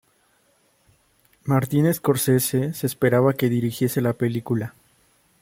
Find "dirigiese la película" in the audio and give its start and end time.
3.49-4.73